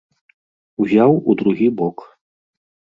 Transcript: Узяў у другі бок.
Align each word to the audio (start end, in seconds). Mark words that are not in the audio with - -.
Узяў 0.85 1.11
у 1.21 1.31
другі 1.43 1.67
бок. 1.83 1.97